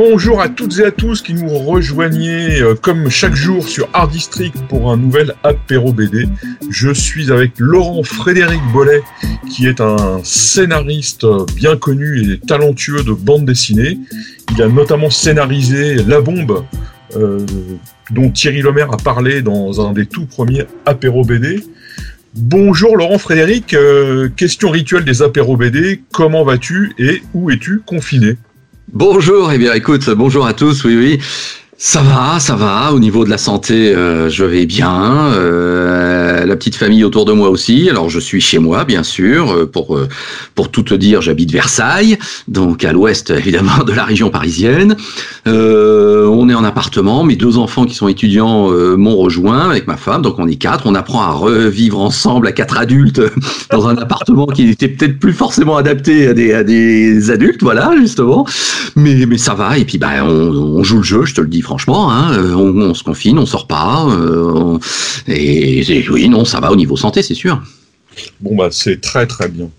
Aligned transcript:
Bonjour 0.00 0.40
à 0.40 0.48
toutes 0.48 0.78
et 0.78 0.84
à 0.84 0.92
tous 0.92 1.22
qui 1.22 1.34
nous 1.34 1.48
rejoignez 1.48 2.62
euh, 2.62 2.76
comme 2.76 3.10
chaque 3.10 3.34
jour 3.34 3.66
sur 3.66 3.88
Art 3.92 4.06
District 4.06 4.54
pour 4.68 4.92
un 4.92 4.96
nouvel 4.96 5.34
apéro 5.42 5.92
BD. 5.92 6.28
Je 6.70 6.92
suis 6.94 7.32
avec 7.32 7.54
Laurent 7.58 8.04
Frédéric 8.04 8.60
Bollet 8.72 9.02
qui 9.50 9.66
est 9.66 9.80
un 9.80 10.20
scénariste 10.22 11.26
bien 11.56 11.76
connu 11.76 12.22
et 12.22 12.38
talentueux 12.38 13.02
de 13.02 13.10
bande 13.10 13.44
dessinée. 13.44 13.98
Il 14.54 14.62
a 14.62 14.68
notamment 14.68 15.10
scénarisé 15.10 15.96
La 15.96 16.20
Bombe 16.20 16.64
euh, 17.16 17.44
dont 18.12 18.30
Thierry 18.30 18.62
Lemaire 18.62 18.92
a 18.92 18.98
parlé 18.98 19.42
dans 19.42 19.84
un 19.84 19.92
des 19.94 20.06
tout 20.06 20.26
premiers 20.26 20.66
apéro 20.86 21.24
BD. 21.24 21.64
Bonjour 22.36 22.96
Laurent 22.96 23.18
Frédéric, 23.18 23.74
euh, 23.74 24.28
question 24.28 24.70
rituelle 24.70 25.04
des 25.04 25.22
apéro 25.22 25.56
BD, 25.56 26.02
comment 26.12 26.44
vas-tu 26.44 26.92
et 27.00 27.20
où 27.34 27.50
es-tu 27.50 27.80
confiné? 27.84 28.36
Bonjour, 28.92 29.52
eh 29.52 29.58
bien 29.58 29.74
écoute, 29.74 30.08
bonjour 30.08 30.46
à 30.46 30.54
tous, 30.54 30.84
oui 30.84 30.96
oui. 30.96 31.20
Ça 31.80 32.02
va, 32.02 32.40
ça 32.40 32.56
va. 32.56 32.92
Au 32.92 32.98
niveau 32.98 33.24
de 33.24 33.30
la 33.30 33.38
santé, 33.38 33.94
euh, 33.94 34.28
je 34.28 34.44
vais 34.44 34.66
bien. 34.66 35.28
Euh, 35.32 36.44
la 36.44 36.56
petite 36.56 36.74
famille 36.74 37.04
autour 37.04 37.24
de 37.24 37.30
moi 37.32 37.50
aussi. 37.50 37.88
Alors, 37.88 38.10
je 38.10 38.18
suis 38.18 38.40
chez 38.40 38.58
moi, 38.58 38.84
bien 38.84 39.04
sûr. 39.04 39.52
Euh, 39.52 39.64
pour 39.64 39.96
pour 40.56 40.70
tout 40.72 40.82
te 40.82 40.94
dire, 40.94 41.22
j'habite 41.22 41.52
Versailles, 41.52 42.18
donc 42.48 42.84
à 42.84 42.92
l'ouest 42.92 43.30
évidemment 43.36 43.84
de 43.86 43.92
la 43.92 44.02
région 44.02 44.28
parisienne. 44.28 44.96
on 45.46 46.48
est 46.48 46.54
en 46.54 46.64
appartement. 46.64 47.22
Mes 47.22 47.36
deux 47.36 47.58
enfants 47.58 47.84
qui 47.84 47.94
sont 47.94 48.08
étudiants 48.08 48.70
m'ont 48.96 49.16
rejoint 49.16 49.70
avec 49.70 49.86
ma 49.86 49.96
femme, 49.96 50.22
donc 50.22 50.40
on 50.40 50.48
est 50.48 50.56
quatre. 50.56 50.84
On 50.86 50.96
apprend 50.96 51.22
à 51.22 51.30
revivre 51.30 52.00
ensemble 52.00 52.48
à 52.48 52.52
quatre 52.52 52.76
adultes 52.76 53.22
dans 53.70 53.86
un 53.86 53.96
appartement 53.98 54.46
qui 54.46 54.64
n'était 54.64 54.88
peut-être 54.88 55.20
plus 55.20 55.32
forcément 55.32 55.76
adapté 55.76 56.26
à 56.26 56.34
des 56.34 56.52
à 56.54 56.64
des 56.64 57.30
adultes, 57.30 57.62
voilà 57.62 57.92
justement. 58.00 58.48
Mais 58.96 59.26
mais 59.26 59.38
ça 59.38 59.54
va. 59.54 59.78
Et 59.78 59.84
puis 59.84 59.98
bah 59.98 60.24
on, 60.24 60.78
on 60.78 60.82
joue 60.82 60.96
le 60.96 61.04
jeu, 61.04 61.24
je 61.24 61.34
te 61.34 61.40
le 61.40 61.46
dis 61.46 61.62
franchement, 61.68 62.10
hein, 62.10 62.32
euh, 62.32 62.54
on, 62.54 62.94
se 62.94 63.04
confine, 63.04 63.38
on 63.38 63.44
sort 63.44 63.66
pas, 63.66 64.06
euh, 64.08 64.78
et, 65.26 66.08
oui, 66.08 66.26
non, 66.30 66.46
ça 66.46 66.60
va 66.60 66.72
au 66.72 66.76
niveau 66.76 66.96
santé, 66.96 67.22
c'est 67.22 67.34
sûr. 67.34 67.62
Bon 68.40 68.56
bah 68.56 68.68
c'est 68.72 69.00
très 69.00 69.26
très 69.26 69.48
bien. 69.48 69.68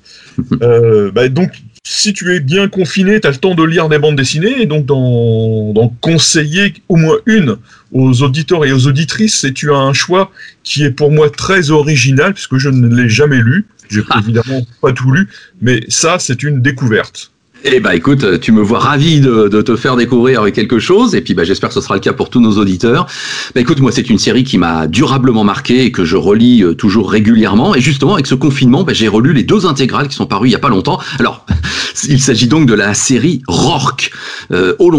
Euh, 0.62 1.12
bah, 1.12 1.28
donc 1.28 1.52
si 1.84 2.14
tu 2.14 2.34
es 2.34 2.40
bien 2.40 2.70
confiné, 2.70 3.20
tu 3.20 3.28
as 3.28 3.32
le 3.32 3.36
temps 3.36 3.56
de 3.56 3.64
lire 3.64 3.90
des 3.90 4.00
bandes 4.00 4.16
dessinées 4.16 4.62
et 4.62 4.66
donc 4.66 4.86
d'en 4.86 5.94
conseiller 6.00 6.76
au 6.88 6.96
moins 6.96 7.18
une 7.26 7.58
aux 7.92 8.22
auditeurs 8.22 8.64
et 8.64 8.72
aux 8.72 8.88
auditrices. 8.88 9.44
Et 9.44 9.52
tu 9.52 9.74
as 9.74 9.78
un 9.78 9.92
choix 9.92 10.32
qui 10.64 10.86
est 10.86 10.92
pour 10.92 11.12
moi 11.12 11.30
très 11.30 11.72
original 11.72 12.34
puisque 12.34 12.56
je 12.56 12.70
ne 12.70 12.88
l'ai 12.88 13.10
jamais 13.10 13.42
lu. 13.42 13.66
J'ai 13.90 14.02
ah. 14.12 14.20
évidemment 14.24 14.66
pas 14.82 14.94
tout 14.94 15.12
lu, 15.12 15.28
mais 15.62 15.84
ça 15.90 16.20
c'est 16.20 16.42
une 16.42 16.62
découverte. 16.62 17.32
Eh 17.66 17.82
ben 17.82 17.92
écoute, 17.92 18.40
tu 18.40 18.54
me 18.54 18.62
vois 18.62 18.80
ravi 18.80 19.20
de, 19.20 19.62
te 19.62 19.76
faire 19.76 19.98
découvrir 19.98 20.50
quelque 20.54 20.80
chose, 20.80 21.14
et 21.14 21.22
puis 21.22 21.34
bah, 21.34 21.44
j'espère 21.44 21.70
que 21.70 21.76
ce 21.76 21.82
sera 21.82 21.96
le 21.96 22.00
cas 22.00 22.14
pour 22.14 22.30
tous 22.30 22.40
nos 22.40 22.58
auditeurs. 22.58 23.06
Bah, 23.54 23.60
écoute, 23.60 23.80
moi 23.80 23.92
c'est 23.92 24.10
une 24.10 24.18
série 24.18 24.46
qui 24.46 24.58
m'a 24.58 24.88
durablement 24.88 25.44
marqué 25.44 25.84
et 25.84 25.92
que 25.92 26.06
je 26.06 26.16
relis 26.16 26.64
euh, 26.64 26.74
toujours 26.74 27.12
régulièrement. 27.12 27.76
Et 27.76 27.82
justement, 27.82 28.14
avec 28.14 28.28
ce 28.28 28.36
confinement, 28.36 28.84
bah, 28.84 28.94
j'ai 28.94 29.10
relu 29.10 29.34
les 29.34 29.44
deux 29.44 29.66
intégrales 29.66 30.08
qui 30.08 30.16
sont 30.16 30.26
parues 30.26 30.48
il 30.48 30.52
y 30.52 30.56
a 30.56 30.60
pas 30.60 30.70
longtemps. 30.70 31.00
Alors, 31.20 31.46
il 32.08 32.22
s'agit 32.22 32.48
donc 32.48 32.66
de 32.66 32.74
la 32.74 32.94
série 32.94 33.42
Rourke 33.48 34.12
euh, 34.54 34.76
au 34.80 34.90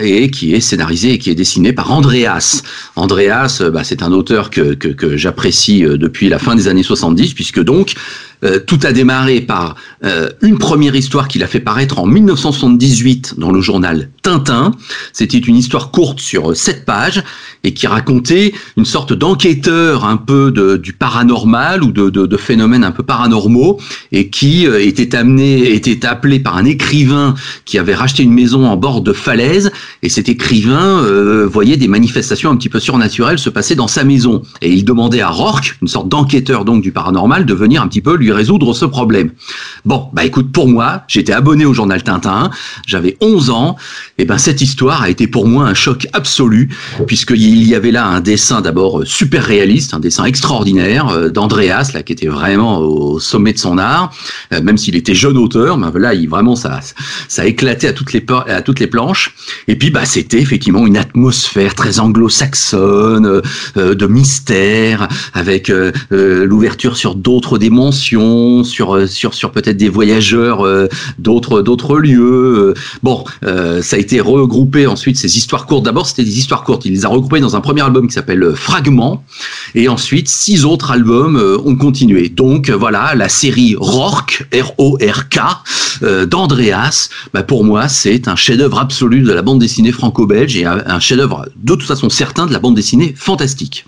et 0.00 0.30
qui 0.30 0.54
est 0.54 0.60
scénarisée 0.60 1.12
et 1.14 1.18
qui 1.18 1.30
est 1.30 1.34
dessinée 1.34 1.72
par 1.72 1.90
Andreas. 1.90 2.62
Andreas, 2.94 3.62
bah, 3.72 3.82
c'est 3.82 4.02
un 4.02 4.12
auteur 4.12 4.50
que, 4.50 4.76
j'apprécie 5.16 5.84
euh, 5.84 5.96
depuis 5.96 6.28
la 6.28 6.38
fin 6.38 6.54
des 6.54 6.68
années 6.68 6.84
70, 6.84 7.34
puisque 7.34 7.60
donc 7.60 7.94
euh, 8.44 8.58
tout 8.58 8.78
a 8.82 8.92
démarré 8.92 9.40
par 9.40 9.76
euh, 10.04 10.28
une 10.42 10.58
première 10.58 10.94
histoire 10.94 11.28
qu'il 11.28 11.42
a 11.42 11.46
fait 11.46 11.60
paraître 11.60 11.98
en 11.98 12.06
1978 12.06 13.34
dans 13.38 13.50
le 13.50 13.60
journal 13.60 14.10
Tintin. 14.22 14.72
C'était 15.12 15.38
une 15.38 15.56
histoire 15.56 15.90
courte 15.90 16.20
sur 16.20 16.50
euh, 16.50 16.54
sept 16.54 16.84
pages 16.84 17.22
et 17.64 17.72
qui 17.72 17.86
racontait 17.86 18.52
une 18.76 18.84
sorte 18.84 19.12
d'enquêteur 19.12 20.04
un 20.04 20.16
peu 20.16 20.50
de, 20.50 20.76
du 20.76 20.92
paranormal 20.92 21.82
ou 21.82 21.92
de, 21.92 22.10
de, 22.10 22.26
de, 22.26 22.36
phénomènes 22.36 22.84
un 22.84 22.90
peu 22.90 23.02
paranormaux 23.02 23.80
et 24.12 24.28
qui 24.28 24.66
était 24.66 25.16
amené, 25.16 25.72
était 25.72 26.06
appelé 26.06 26.38
par 26.38 26.56
un 26.56 26.64
écrivain 26.64 27.34
qui 27.64 27.78
avait 27.78 27.94
racheté 27.94 28.22
une 28.22 28.32
maison 28.32 28.66
en 28.66 28.76
bord 28.76 29.00
de 29.00 29.12
falaise 29.12 29.72
et 30.02 30.08
cet 30.08 30.28
écrivain 30.28 31.02
voyait 31.46 31.76
des 31.76 31.88
manifestations 31.88 32.50
un 32.50 32.56
petit 32.56 32.68
peu 32.68 32.78
surnaturelles 32.78 33.38
se 33.38 33.50
passer 33.50 33.74
dans 33.74 33.88
sa 33.88 34.04
maison 34.04 34.42
et 34.62 34.70
il 34.70 34.84
demandait 34.84 35.22
à 35.22 35.30
Rourke, 35.30 35.76
une 35.82 35.88
sorte 35.88 36.08
d'enquêteur 36.08 36.64
donc 36.64 36.82
du 36.82 36.92
paranormal, 36.92 37.46
de 37.46 37.54
venir 37.54 37.82
un 37.82 37.88
petit 37.88 38.00
peu 38.00 38.14
lui 38.14 38.25
résoudre 38.32 38.74
ce 38.74 38.84
problème. 38.84 39.30
Bon, 39.84 40.08
bah 40.12 40.24
écoute, 40.24 40.52
pour 40.52 40.68
moi, 40.68 41.02
j'étais 41.08 41.32
abonné 41.32 41.64
au 41.64 41.74
journal 41.74 42.02
Tintin, 42.02 42.50
j'avais 42.86 43.16
11 43.20 43.50
ans, 43.50 43.76
et 44.18 44.24
ben 44.24 44.38
cette 44.38 44.60
histoire 44.60 45.02
a 45.02 45.10
été 45.10 45.26
pour 45.26 45.46
moi 45.46 45.66
un 45.66 45.74
choc 45.74 46.06
absolu, 46.12 46.70
puisqu'il 47.06 47.66
y 47.66 47.74
avait 47.74 47.90
là 47.90 48.06
un 48.06 48.20
dessin 48.20 48.60
d'abord 48.60 49.02
super 49.04 49.44
réaliste, 49.44 49.94
un 49.94 50.00
dessin 50.00 50.24
extraordinaire 50.24 51.08
euh, 51.08 51.28
d'Andreas, 51.28 51.90
là, 51.94 52.02
qui 52.02 52.12
était 52.12 52.26
vraiment 52.26 52.78
au 52.78 53.20
sommet 53.20 53.52
de 53.52 53.58
son 53.58 53.78
art, 53.78 54.12
euh, 54.52 54.62
même 54.62 54.76
s'il 54.76 54.96
était 54.96 55.14
jeune 55.14 55.36
auteur, 55.36 55.78
mais 55.78 55.86
là, 55.98 56.14
il 56.14 56.28
vraiment 56.28 56.56
ça, 56.56 56.80
ça 57.28 57.46
éclatait 57.46 57.88
à 57.88 57.92
toutes 57.92 58.12
les 58.12 58.24
à 58.48 58.62
toutes 58.62 58.80
les 58.80 58.86
planches. 58.86 59.34
Et 59.68 59.76
puis, 59.76 59.90
bah, 59.90 60.04
c'était 60.04 60.40
effectivement 60.40 60.86
une 60.86 60.96
atmosphère 60.96 61.74
très 61.74 62.00
anglo-saxonne, 62.00 63.42
euh, 63.76 63.94
de 63.94 64.06
mystère, 64.06 65.08
avec 65.34 65.72
l'ouverture 66.10 66.96
sur 66.96 67.14
d'autres 67.14 67.58
dimensions 67.58 68.64
sur 68.64 68.94
euh, 68.94 69.06
sur 69.06 69.34
sur 69.34 69.50
peut-être 69.52 69.76
des 69.76 69.88
voyageurs 69.88 70.66
euh, 70.66 70.88
d'autres 71.18 71.62
d'autres 71.62 71.98
lieux. 71.98 72.74
Euh, 72.74 72.74
bon, 73.02 73.24
ça 73.42 73.96
a 73.96 73.98
été 73.98 74.20
regroupé 74.20 74.86
ensuite 74.86 75.16
ces 75.16 75.36
histoires 75.36 75.66
courtes. 75.66 75.84
D'abord, 75.84 76.06
c'était 76.06 76.24
des 76.24 76.38
histoires 76.38 76.64
courtes. 76.64 76.84
Il 76.84 76.92
les 76.92 77.04
a 77.04 77.08
regroupées 77.08 77.40
dans 77.40 77.56
un 77.56 77.60
premier 77.60 77.82
album 77.82 78.06
qui 78.08 78.14
s'appelle 78.14 78.52
Fragment, 78.54 79.24
et 79.74 79.88
ensuite 79.88 80.28
six 80.28 80.64
autres 80.64 80.90
albums 80.90 81.36
ont 81.64 81.76
continué. 81.76 82.28
Donc 82.28 82.70
voilà, 82.70 83.14
la 83.14 83.28
série 83.28 83.76
Rourke, 83.78 84.46
R-O-R-K, 84.52 85.38
d'Andreas. 86.26 87.08
Bah, 87.32 87.42
pour 87.42 87.64
moi, 87.64 87.88
c'est 87.88 88.28
un 88.28 88.36
chef-d'œuvre 88.36 88.78
absolu 88.78 89.22
la 89.36 89.42
bande 89.42 89.60
dessinée 89.60 89.92
franco-belge 89.92 90.56
et 90.56 90.64
un 90.64 91.00
chef-d'œuvre 91.00 91.48
de 91.56 91.74
toute 91.74 91.86
façon 91.86 92.08
certain 92.08 92.46
de 92.46 92.52
la 92.52 92.58
bande 92.58 92.74
dessinée 92.74 93.14
fantastique. 93.16 93.84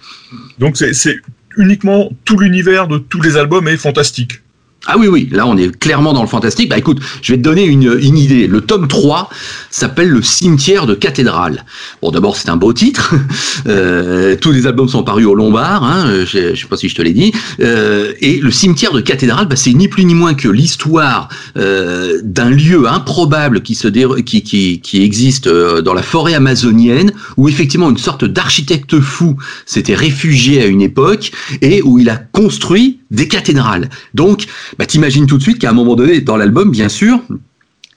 Donc 0.58 0.76
c'est 0.76 1.16
uniquement 1.56 2.10
tout 2.24 2.38
l'univers 2.38 2.86
de 2.86 2.98
tous 2.98 3.20
les 3.20 3.36
albums 3.36 3.66
est 3.66 3.76
fantastique. 3.76 4.42
Ah 4.86 4.96
oui, 4.96 5.08
oui, 5.08 5.28
là 5.32 5.44
on 5.46 5.56
est 5.56 5.76
clairement 5.76 6.12
dans 6.12 6.22
le 6.22 6.28
fantastique. 6.28 6.68
Bah 6.70 6.78
écoute, 6.78 7.00
je 7.20 7.32
vais 7.32 7.38
te 7.38 7.42
donner 7.42 7.64
une, 7.64 7.98
une 8.00 8.16
idée. 8.16 8.46
Le 8.46 8.60
tome 8.60 8.86
3 8.86 9.28
s'appelle 9.70 10.08
Le 10.08 10.22
cimetière 10.22 10.86
de 10.86 10.94
cathédrale. 10.94 11.64
Bon, 12.00 12.12
d'abord 12.12 12.36
c'est 12.36 12.48
un 12.48 12.56
beau 12.56 12.72
titre. 12.72 13.14
Euh, 13.66 14.36
tous 14.40 14.52
les 14.52 14.66
albums 14.66 14.88
sont 14.88 15.02
parus 15.02 15.26
au 15.26 15.34
Lombard, 15.34 15.82
hein, 15.82 16.24
je, 16.24 16.54
je 16.54 16.60
sais 16.60 16.68
pas 16.68 16.76
si 16.76 16.88
je 16.88 16.94
te 16.94 17.02
l'ai 17.02 17.12
dit. 17.12 17.32
Euh, 17.60 18.12
et 18.20 18.38
le 18.38 18.50
cimetière 18.50 18.92
de 18.92 19.00
cathédrale, 19.00 19.46
bah, 19.46 19.56
c'est 19.56 19.72
ni 19.72 19.88
plus 19.88 20.04
ni 20.04 20.14
moins 20.14 20.34
que 20.34 20.48
l'histoire 20.48 21.28
euh, 21.56 22.20
d'un 22.22 22.50
lieu 22.50 22.88
improbable 22.88 23.62
qui, 23.62 23.74
se 23.74 23.88
qui, 24.20 24.42
qui, 24.42 24.80
qui 24.80 25.02
existe 25.02 25.48
dans 25.48 25.92
la 25.92 26.02
forêt 26.02 26.34
amazonienne, 26.34 27.12
où 27.36 27.48
effectivement 27.48 27.90
une 27.90 27.98
sorte 27.98 28.24
d'architecte 28.24 29.00
fou 29.00 29.36
s'était 29.66 29.96
réfugié 29.96 30.62
à 30.62 30.66
une 30.66 30.82
époque 30.82 31.32
et 31.60 31.82
où 31.82 31.98
il 31.98 32.08
a 32.08 32.16
construit 32.16 32.97
des 33.10 33.28
cathédrales. 33.28 33.88
Donc, 34.14 34.46
bah, 34.78 34.86
t'imagines 34.86 35.26
tout 35.26 35.38
de 35.38 35.42
suite 35.42 35.58
qu'à 35.58 35.70
un 35.70 35.74
moment 35.74 35.94
donné, 35.94 36.20
dans 36.20 36.36
l'album, 36.36 36.70
bien 36.70 36.88
sûr, 36.88 37.20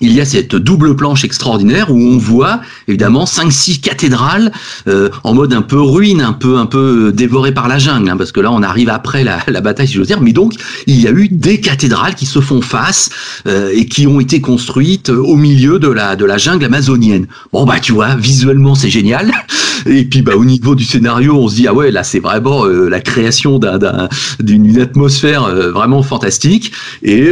il 0.01 0.13
y 0.13 0.19
a 0.19 0.25
cette 0.25 0.56
double 0.56 0.95
planche 0.95 1.24
extraordinaire 1.24 1.92
où 1.92 1.98
on 1.98 2.18
voit 2.18 2.62
évidemment 2.88 3.25
cinq 3.25 3.51
six 3.51 3.80
cathédrales 3.80 4.51
euh, 4.88 5.09
en 5.24 5.33
mode 5.33 5.53
un 5.53 5.62
peu 5.62 5.80
ruine, 5.80 6.21
un 6.21 6.33
peu 6.33 6.57
un 6.57 6.65
peu 6.65 7.12
dévoré 7.13 7.53
par 7.53 7.68
la 7.68 7.77
jungle, 7.77 8.09
hein, 8.09 8.18
parce 8.18 8.31
que 8.31 8.39
là 8.39 8.51
on 8.51 8.63
arrive 8.63 8.89
après 8.89 9.24
la, 9.24 9.39
la 9.48 9.62
bataille 9.62 9.88
si 9.88 9.94
j'ose 9.94 10.07
dire. 10.07 10.21
Mais 10.21 10.33
donc 10.33 10.53
il 10.88 11.00
y 11.00 11.07
a 11.07 11.12
eu 11.12 11.30
des 11.30 11.62
cathédrales 11.62 12.15
qui 12.15 12.25
se 12.25 12.39
font 12.42 12.62
face 12.62 13.09
euh, 13.48 13.71
et 13.74 13.86
qui 13.86 14.07
ont 14.07 14.19
été 14.19 14.42
construites 14.42 15.09
au 15.09 15.36
milieu 15.36 15.80
de 15.80 15.88
la 15.88 16.15
de 16.15 16.25
la 16.25 16.38
jungle 16.38 16.65
amazonienne. 16.65 17.27
Bon 17.54 17.65
bah 17.65 17.80
tu 17.80 17.94
vois 17.94 18.15
visuellement 18.15 18.75
c'est 18.75 18.89
génial. 18.89 19.31
Et 19.88 20.06
puis 20.06 20.21
bah 20.21 20.33
au 20.36 20.45
niveau 20.45 20.75
du 20.75 20.83
scénario 20.83 21.36
on 21.36 21.47
se 21.47 21.56
dit 21.56 21.68
ah 21.68 21.74
ouais 21.74 21.89
là 21.89 22.04
c'est 22.04 22.19
vraiment 22.19 22.65
euh, 22.65 22.88
la 22.88 23.00
création 23.00 23.57
d'un 23.57 24.09
d'une 24.39 24.80
atmosphère 24.80 25.50
vraiment 25.71 26.04
fantastique 26.04 26.71
et 27.01 27.31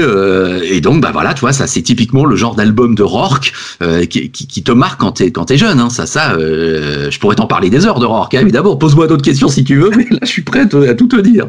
et 0.64 0.82
donc 0.82 1.02
bah 1.02 1.12
voilà 1.14 1.36
tu 1.36 1.42
vois 1.42 1.54
ça 1.54 1.68
c'est 1.68 1.84
typiquement 1.84 2.26
le 2.26 2.36
genre 2.36 2.56
d'album 2.60 2.94
de 2.94 3.04
Rourke 3.04 3.54
euh, 3.82 4.06
qui, 4.06 4.30
qui, 4.30 4.64
te 4.64 4.72
marque 4.72 5.00
quand 5.00 5.14
t'es 5.14 5.32
quand 5.32 5.46
t'es 5.46 5.58
jeune. 5.58 5.80
Hein. 5.80 5.90
Ça, 5.90 6.06
ça, 6.06 6.34
euh, 6.34 7.10
je 7.10 7.18
pourrais 7.20 7.38
t'en 7.38 7.48
parler 7.48 7.70
des 7.70 7.86
heures 7.86 8.00
de 8.00 8.06
Rourke. 8.06 8.34
Hein, 8.36 8.42
évidemment, 8.42 8.76
pose-moi 8.76 9.08
d'autres 9.08 9.24
questions 9.24 9.48
si 9.48 9.64
tu 9.64 9.78
veux, 9.78 9.92
mais 9.96 10.06
là, 10.12 10.20
je 10.24 10.28
suis 10.28 10.42
prêt 10.42 10.62
à, 10.62 10.94
tout 10.94 11.08
te 11.08 11.22
dire. 11.22 11.48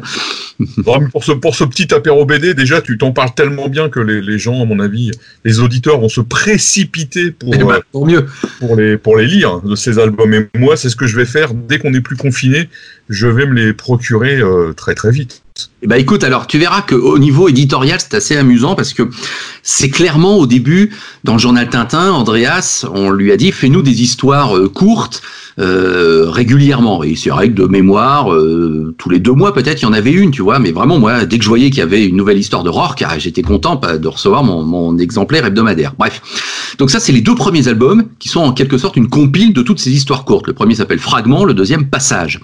pour 1.11 1.23
ce 1.23 1.33
pour 1.33 1.55
ce 1.55 1.65
petit 1.65 1.93
apéro 1.93 2.25
BD, 2.25 2.53
déjà, 2.53 2.81
tu 2.81 2.97
t'en 2.97 3.11
parles 3.11 3.33
tellement 3.35 3.67
bien 3.67 3.89
que 3.89 3.99
les, 3.99 4.21
les, 4.21 4.39
gens, 4.39 4.61
à 4.61 4.65
mon 4.65 4.79
avis, 4.79 5.11
les 5.43 5.59
auditeurs 5.59 5.99
vont 5.99 6.09
se 6.09 6.21
précipiter 6.21 7.31
pour 7.31 7.53
eh 7.53 7.57
ben, 7.57 7.81
pour 7.91 8.05
mieux 8.05 8.25
pour 8.59 8.77
les 8.77 8.97
pour 8.97 9.17
les 9.17 9.27
lire 9.27 9.59
de 9.61 9.75
ces 9.75 9.99
albums. 9.99 10.33
Et 10.33 10.47
moi, 10.57 10.77
c'est 10.77 10.89
ce 10.89 10.95
que 10.95 11.07
je 11.07 11.17
vais 11.17 11.25
faire 11.25 11.53
dès 11.53 11.77
qu'on 11.77 11.93
est 11.93 12.01
plus 12.01 12.15
confiné. 12.15 12.69
Je 13.09 13.27
vais 13.27 13.45
me 13.45 13.53
les 13.53 13.73
procurer 13.73 14.39
très 14.77 14.95
très 14.95 15.11
vite. 15.11 15.43
Eh 15.83 15.87
ben 15.87 15.97
écoute, 15.97 16.23
alors 16.23 16.47
tu 16.47 16.57
verras 16.57 16.81
qu'au 16.81 17.17
niveau 17.17 17.49
éditorial, 17.49 17.99
c'est 17.99 18.13
assez 18.13 18.37
amusant 18.37 18.75
parce 18.75 18.93
que 18.93 19.09
c'est 19.63 19.89
clairement 19.89 20.37
au 20.37 20.45
début, 20.45 20.91
dans 21.23 21.33
le 21.33 21.39
journal 21.39 21.69
Tintin, 21.69 22.11
Andreas, 22.11 22.85
on 22.93 23.09
lui 23.09 23.31
a 23.31 23.37
dit 23.37 23.51
fais-nous 23.51 23.81
des 23.81 24.01
histoires 24.01 24.55
euh, 24.55 24.69
courtes 24.69 25.21
euh, 25.59 26.29
régulièrement. 26.29 27.03
Et 27.03 27.15
c'est 27.15 27.31
vrai 27.31 27.49
que 27.49 27.53
de 27.53 27.65
mémoire, 27.65 28.31
euh, 28.31 28.95
tous 28.97 29.09
les 29.09 29.19
deux 29.19 29.33
mois 29.33 29.53
peut-être, 29.53 29.81
il 29.81 29.85
y 29.85 29.87
en 29.87 29.93
avait 29.93 30.11
une, 30.11 30.31
tu 30.31 30.41
vois. 30.41 30.59
Mais 30.59 30.71
vraiment, 30.71 30.99
moi, 30.99 31.25
dès 31.25 31.37
que 31.37 31.43
je 31.43 31.49
voyais 31.49 31.69
qu'il 31.69 31.79
y 31.79 31.83
avait 31.83 32.05
une 32.05 32.15
nouvelle 32.15 32.37
histoire 32.37 32.63
de 32.63 32.69
Rourke, 32.69 33.03
ah, 33.05 33.19
j'étais 33.19 33.41
content 33.41 33.75
de 33.75 34.07
recevoir 34.07 34.43
mon, 34.43 34.63
mon 34.63 34.97
exemplaire 34.97 35.45
hebdomadaire. 35.45 35.93
Bref. 35.97 36.21
Donc 36.77 36.91
ça, 36.91 36.99
c'est 36.99 37.11
les 37.11 37.21
deux 37.21 37.35
premiers 37.35 37.67
albums 37.67 38.05
qui 38.19 38.29
sont 38.29 38.39
en 38.39 38.53
quelque 38.53 38.77
sorte 38.77 38.95
une 38.95 39.09
compile 39.09 39.51
de 39.51 39.61
toutes 39.61 39.79
ces 39.79 39.91
histoires 39.91 40.23
courtes. 40.23 40.47
Le 40.47 40.53
premier 40.53 40.75
s'appelle 40.75 40.99
Fragment, 40.99 41.43
le 41.43 41.53
deuxième 41.53 41.89
Passage. 41.89 42.39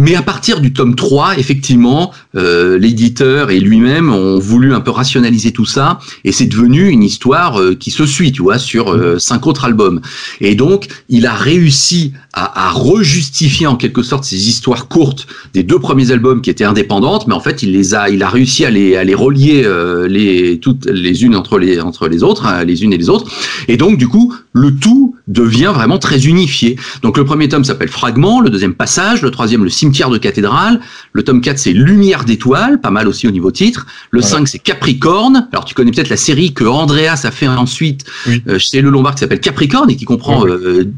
Mais 0.00 0.14
à 0.14 0.22
partir 0.22 0.62
du 0.62 0.72
tome 0.72 0.94
3, 0.94 1.36
effectivement, 1.36 2.10
euh, 2.34 2.78
l'éditeur 2.78 3.50
et 3.50 3.60
lui-même 3.60 4.10
ont 4.10 4.38
voulu 4.38 4.72
un 4.72 4.80
peu 4.80 4.90
rationaliser 4.90 5.52
tout 5.52 5.66
ça, 5.66 5.98
et 6.24 6.32
c'est 6.32 6.46
devenu 6.46 6.88
une 6.88 7.02
histoire 7.02 7.60
euh, 7.60 7.74
qui 7.74 7.90
se 7.90 8.06
suit, 8.06 8.32
tu 8.32 8.40
vois, 8.40 8.58
sur 8.58 8.94
euh, 8.94 9.18
cinq 9.18 9.46
autres 9.46 9.66
albums. 9.66 10.00
Et 10.40 10.54
donc, 10.54 10.88
il 11.10 11.26
a 11.26 11.34
réussi 11.34 12.14
à, 12.32 12.68
à 12.68 12.70
rejustifier 12.70 13.66
en 13.66 13.76
quelque 13.76 14.02
sorte 14.02 14.24
ces 14.24 14.48
histoires 14.48 14.88
courtes 14.88 15.26
des 15.52 15.64
deux 15.64 15.78
premiers 15.78 16.12
albums 16.12 16.40
qui 16.40 16.48
étaient 16.48 16.64
indépendantes, 16.64 17.26
mais 17.26 17.34
en 17.34 17.40
fait, 17.40 17.62
il 17.62 17.72
les 17.72 17.94
a, 17.94 18.08
il 18.08 18.22
a 18.22 18.30
réussi 18.30 18.64
à 18.64 18.70
les, 18.70 18.96
à 18.96 19.04
les 19.04 19.14
relier 19.14 19.68
les 20.08 20.60
toutes 20.60 20.86
les 20.86 21.24
unes 21.24 21.36
entre 21.36 21.58
les 21.58 21.78
entre 21.78 22.08
les 22.08 22.22
autres, 22.22 22.46
hein, 22.46 22.64
les 22.64 22.84
unes 22.84 22.94
et 22.94 22.98
les 22.98 23.10
autres. 23.10 23.30
Et 23.68 23.76
donc, 23.76 23.98
du 23.98 24.08
coup, 24.08 24.34
le 24.52 24.74
tout 24.74 25.14
devient 25.28 25.70
vraiment 25.72 25.98
très 25.98 26.26
unifié. 26.26 26.76
Donc, 27.02 27.16
le 27.16 27.24
premier 27.24 27.48
tome 27.48 27.64
s'appelle 27.64 27.88
Fragment, 27.88 28.40
le 28.40 28.50
deuxième 28.50 28.74
Passage, 28.74 29.22
le 29.22 29.30
troisième 29.30 29.62
le 29.62 29.70
Cimetière 29.70 30.10
de 30.10 30.18
cathédrale. 30.18 30.80
Le 31.12 31.22
tome 31.22 31.40
4, 31.40 31.58
c'est 31.58 31.72
Lumière 31.72 32.24
d'étoiles, 32.24 32.80
pas 32.80 32.90
mal 32.90 33.06
aussi 33.06 33.28
au 33.28 33.30
niveau 33.30 33.50
titre. 33.50 33.86
Le 34.10 34.20
5, 34.20 34.48
c'est 34.48 34.58
Capricorne. 34.58 35.48
Alors, 35.52 35.64
tu 35.64 35.74
connais 35.74 35.92
peut-être 35.92 36.08
la 36.08 36.16
série 36.16 36.52
que 36.52 36.64
Andreas 36.64 37.22
a 37.24 37.30
fait 37.30 37.46
ensuite 37.46 38.04
euh, 38.48 38.58
chez 38.58 38.80
Le 38.80 38.90
Lombard 38.90 39.14
qui 39.14 39.20
s'appelle 39.20 39.40
Capricorne 39.40 39.90
et 39.90 39.96
qui 39.96 40.04
comprend 40.04 40.44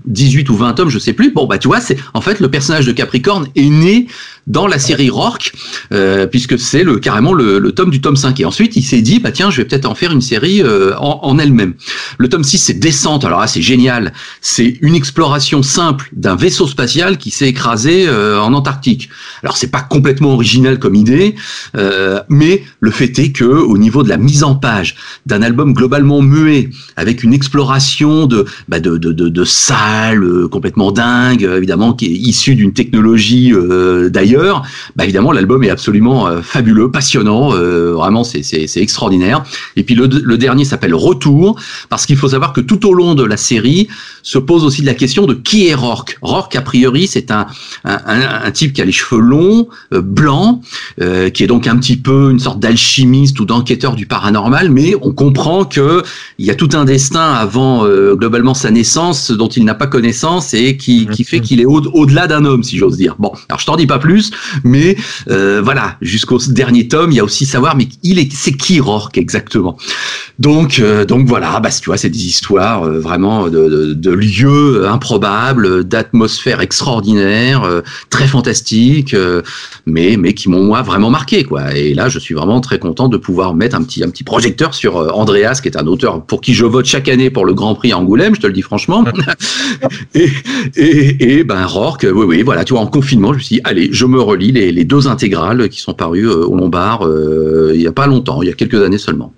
18 0.06 0.48
euh, 0.48 0.52
ou 0.52 0.56
20 0.56 0.72
tomes, 0.74 0.88
je 0.88 0.98
sais 0.98 1.12
plus. 1.12 1.32
Bon, 1.32 1.46
bah, 1.46 1.58
tu 1.58 1.68
vois, 1.68 1.80
c'est 1.80 1.98
en 2.14 2.20
fait 2.20 2.40
le 2.40 2.50
personnage 2.50 2.86
de 2.86 2.92
Capricorne 2.92 3.48
est 3.54 3.68
né 3.68 4.06
dans 4.46 4.66
la 4.66 4.78
série 4.78 5.10
Rourke, 5.10 5.52
euh, 5.92 6.26
puisque 6.26 6.58
c'est 6.58 6.82
le 6.82 6.98
carrément 6.98 7.32
le, 7.32 7.58
le, 7.58 7.72
tome 7.72 7.90
du 7.90 8.00
tome 8.00 8.16
5. 8.16 8.40
Et 8.40 8.44
ensuite, 8.44 8.76
il 8.76 8.82
s'est 8.82 9.00
dit, 9.00 9.20
bah 9.20 9.30
tiens, 9.30 9.50
je 9.50 9.58
vais 9.58 9.64
peut-être 9.64 9.86
en 9.86 9.94
faire 9.94 10.12
une 10.12 10.20
série 10.20 10.62
euh, 10.62 10.96
en, 10.98 11.20
en 11.22 11.38
elle-même. 11.38 11.74
Le 12.18 12.28
tome 12.28 12.42
6, 12.42 12.58
c'est 12.58 12.74
Descente. 12.74 13.24
Alors 13.24 13.41
là, 13.42 13.48
c'est 13.48 13.62
génial. 13.62 14.12
C'est 14.40 14.78
une 14.80 14.94
exploration 14.94 15.62
simple 15.62 16.08
d'un 16.12 16.36
vaisseau 16.36 16.66
spatial 16.66 17.18
qui 17.18 17.30
s'est 17.30 17.48
écrasé 17.48 18.06
euh, 18.08 18.40
en 18.40 18.52
Antarctique. 18.54 19.08
Alors 19.42 19.56
c'est 19.56 19.70
pas 19.70 19.80
complètement 19.80 20.32
original 20.32 20.78
comme 20.78 20.94
idée, 20.94 21.34
euh, 21.76 22.20
mais 22.28 22.62
le 22.80 22.90
fait 22.90 23.18
est 23.18 23.32
que 23.32 23.44
au 23.44 23.78
niveau 23.78 24.02
de 24.02 24.08
la 24.08 24.16
mise 24.16 24.44
en 24.44 24.54
page 24.54 24.96
d'un 25.26 25.42
album 25.42 25.74
globalement 25.74 26.22
muet, 26.22 26.70
avec 26.96 27.22
une 27.22 27.34
exploration 27.34 28.26
de 28.26 28.46
bah 28.68 28.80
de, 28.80 28.96
de, 28.96 29.12
de, 29.12 29.44
salles 29.44 30.24
euh, 30.24 30.48
complètement 30.48 30.92
dingue, 30.92 31.42
évidemment 31.42 31.92
qui 31.92 32.06
est 32.06 32.10
issue 32.10 32.54
d'une 32.54 32.72
technologie 32.72 33.52
d'ailleurs 34.10 34.62
bah 34.96 35.04
évidemment 35.04 35.32
l'album 35.32 35.64
est 35.64 35.70
absolument 35.70 36.28
fabuleux, 36.42 36.90
passionnant, 36.90 37.50
vraiment 37.50 38.24
c'est 38.24 38.76
extraordinaire. 38.76 39.44
Et 39.76 39.82
puis 39.82 39.94
le, 39.94 40.06
dernier 40.38 40.64
s'appelle 40.64 40.94
Retour, 40.94 41.58
parce 41.88 42.06
qu'il 42.06 42.16
faut 42.16 42.28
savoir 42.28 42.52
que 42.52 42.60
tout 42.60 42.86
au 42.86 42.94
long 42.94 43.14
de 43.14 43.24
la 43.32 43.36
série 43.36 43.88
se 44.22 44.38
pose 44.38 44.64
aussi 44.64 44.82
la 44.82 44.94
question 44.94 45.26
de 45.26 45.34
qui 45.34 45.66
est 45.66 45.74
Rourke. 45.74 46.18
Rourke, 46.22 46.54
a 46.56 46.62
priori, 46.62 47.06
c'est 47.06 47.30
un, 47.30 47.46
un, 47.84 48.50
type 48.52 48.72
qui 48.72 48.82
a 48.82 48.84
les 48.84 48.92
cheveux 48.92 49.20
longs, 49.20 49.68
euh, 49.92 50.00
blancs, 50.00 50.62
qui 51.34 51.44
est 51.44 51.46
donc 51.46 51.66
un 51.66 51.76
petit 51.76 51.96
peu 51.96 52.30
une 52.30 52.38
sorte 52.38 52.60
d'alchimiste 52.60 53.40
ou 53.40 53.44
d'enquêteur 53.44 53.96
du 53.96 54.06
paranormal, 54.06 54.70
mais 54.70 54.94
on 55.02 55.12
comprend 55.12 55.64
que 55.64 56.02
il 56.38 56.46
y 56.46 56.50
a 56.50 56.54
tout 56.54 56.70
un 56.74 56.84
destin 56.84 57.32
avant 57.32 57.86
globalement 58.14 58.54
sa 58.54 58.70
naissance 58.70 59.30
dont 59.30 59.48
il 59.48 59.64
n'a 59.64 59.74
pas 59.74 59.86
connaissance 59.86 60.54
et 60.54 60.76
qui, 60.76 61.06
qui 61.06 61.24
fait 61.24 61.40
qu'il 61.40 61.60
est 61.60 61.64
au-delà 61.66 62.26
d'un 62.26 62.44
homme, 62.44 62.62
si 62.62 62.78
j'ose 62.78 62.96
dire. 62.96 63.16
Bon, 63.18 63.32
alors 63.48 63.60
je 63.60 63.66
t'en 63.66 63.76
dis 63.76 63.86
pas 63.86 63.98
plus, 63.98 64.30
mais 64.64 64.96
euh, 65.30 65.60
voilà, 65.62 65.96
jusqu'au 66.00 66.38
dernier 66.38 66.88
tome, 66.88 67.10
il 67.10 67.16
y 67.16 67.20
a 67.20 67.24
aussi 67.24 67.46
savoir, 67.46 67.76
mais 67.76 67.88
il 68.02 68.18
est, 68.18 68.32
c'est 68.32 68.52
qui 68.52 68.80
Rourke 68.80 69.18
exactement? 69.18 69.76
Donc, 70.42 70.80
euh, 70.80 71.04
donc 71.04 71.28
voilà, 71.28 71.60
bah 71.60 71.70
tu 71.70 71.86
vois, 71.86 71.96
c'est 71.96 72.10
des 72.10 72.26
histoires 72.26 72.82
euh, 72.82 72.98
vraiment 72.98 73.48
de, 73.48 73.94
de, 73.94 74.10
lieux 74.10 74.88
improbables, 74.88 75.84
d'atmosphères 75.84 76.60
extraordinaires, 76.60 77.62
très 78.10 78.26
fantastiques, 78.26 79.14
mais 79.86 80.16
mais 80.16 80.34
qui 80.34 80.48
m'ont 80.48 80.64
moi 80.64 80.82
vraiment 80.82 81.10
marqué 81.10 81.44
quoi. 81.44 81.74
Et 81.76 81.94
là, 81.94 82.08
je 82.08 82.18
suis 82.18 82.34
vraiment 82.34 82.60
très 82.60 82.80
content 82.80 83.08
de 83.08 83.16
pouvoir 83.16 83.54
mettre 83.54 83.76
un 83.76 83.84
petit 83.84 84.02
un 84.02 84.10
petit 84.10 84.24
projecteur 84.24 84.74
sur 84.74 85.16
Andreas, 85.16 85.60
qui 85.62 85.68
est 85.68 85.76
un 85.76 85.86
auteur 85.86 86.24
pour 86.26 86.40
qui 86.40 86.54
je 86.54 86.64
vote 86.64 86.86
chaque 86.86 87.08
année 87.08 87.30
pour 87.30 87.44
le 87.44 87.54
Grand 87.54 87.76
Prix 87.76 87.92
à 87.92 87.98
Angoulême, 87.98 88.34
je 88.34 88.40
te 88.40 88.46
le 88.48 88.52
dis 88.52 88.62
franchement. 88.62 89.04
et, 90.14 90.28
et, 90.76 91.38
et 91.38 91.44
ben 91.44 91.64
Rourke, 91.66 92.06
oui 92.12 92.24
oui, 92.26 92.42
voilà, 92.42 92.64
tu 92.64 92.72
vois, 92.72 92.82
en 92.82 92.86
confinement, 92.86 93.32
je 93.32 93.38
me 93.38 93.42
suis 93.42 93.56
dit, 93.56 93.60
allez, 93.64 93.90
je 93.92 94.06
me 94.06 94.20
relis 94.20 94.52
les, 94.52 94.84
deux 94.84 95.06
intégrales 95.06 95.68
qui 95.68 95.80
sont 95.80 95.94
parues 95.94 96.28
euh, 96.28 96.44
au 96.46 96.56
Lombard 96.56 97.06
euh, 97.06 97.72
il 97.74 97.80
n'y 97.80 97.86
a 97.86 97.92
pas 97.92 98.06
longtemps, 98.06 98.42
il 98.42 98.48
y 98.48 98.50
a 98.50 98.54
quelques 98.54 98.82
années 98.82 98.98
seulement. 98.98 99.32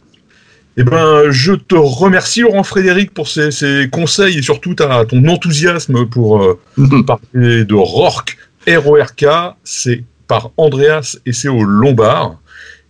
Eh 0.76 0.82
ben, 0.82 1.30
je 1.30 1.52
te 1.52 1.76
remercie 1.76 2.40
Laurent 2.40 2.64
Frédéric 2.64 3.14
pour 3.14 3.28
ces, 3.28 3.88
conseils 3.92 4.38
et 4.38 4.42
surtout 4.42 4.74
ta, 4.74 5.04
ton 5.04 5.26
enthousiasme 5.28 6.06
pour 6.06 6.42
euh, 6.42 6.58
parler 7.06 7.64
de 7.64 7.74
Rourke, 7.74 8.36
R-O-R-K, 8.66 9.54
c'est 9.62 10.02
par 10.26 10.50
Andreas 10.56 11.16
et 11.26 11.32
c'est 11.32 11.48
au 11.48 11.62
Lombard. 11.62 12.38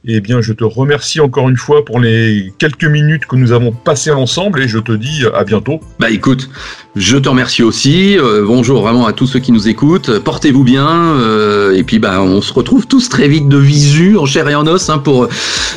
Eh 0.06 0.20
bien, 0.20 0.42
je 0.42 0.52
te 0.52 0.64
remercie 0.64 1.18
encore 1.20 1.48
une 1.48 1.56
fois 1.56 1.82
pour 1.82 1.98
les 1.98 2.52
quelques 2.58 2.84
minutes 2.84 3.24
que 3.24 3.36
nous 3.36 3.52
avons 3.52 3.72
passées 3.72 4.10
ensemble 4.10 4.60
et 4.60 4.68
je 4.68 4.78
te 4.78 4.92
dis 4.92 5.24
à 5.34 5.44
bientôt. 5.44 5.80
Bah 5.98 6.10
écoute, 6.10 6.50
je 6.94 7.16
te 7.16 7.26
remercie 7.26 7.62
aussi. 7.62 8.18
Euh, 8.18 8.44
bonjour 8.46 8.82
vraiment 8.82 9.06
à 9.06 9.14
tous 9.14 9.26
ceux 9.26 9.38
qui 9.38 9.50
nous 9.50 9.66
écoutent. 9.66 10.18
Portez-vous 10.18 10.62
bien 10.62 10.86
euh, 10.90 11.72
et 11.72 11.84
puis 11.84 11.98
bah 12.00 12.20
on 12.20 12.42
se 12.42 12.52
retrouve 12.52 12.86
tous 12.86 13.08
très 13.08 13.28
vite 13.28 13.48
de 13.48 13.56
visu 13.56 14.18
en 14.18 14.26
chair 14.26 14.46
et 14.46 14.54
en 14.54 14.66
os 14.66 14.90
hein, 14.90 14.98
pour 14.98 15.26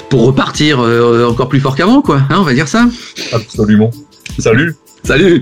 pour 0.10 0.26
repartir 0.26 0.82
euh, 0.82 1.26
encore 1.26 1.48
plus 1.48 1.62
fort 1.62 1.78
qu'avant 1.78 2.02
quoi. 2.02 2.18
Hein, 2.30 2.36
on 2.40 2.44
va 2.44 2.54
dire 2.54 2.68
ça? 2.68 2.86
Absolument. 3.32 3.92
Salut. 4.40 4.76
Salut. 5.04 5.42